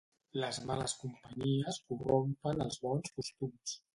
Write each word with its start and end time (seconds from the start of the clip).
Les 0.43 0.59
males 0.69 0.95
companyies 1.01 1.77
corrompen 1.91 2.65
els 2.67 2.83
bons 2.87 3.15
costums. 3.21 3.79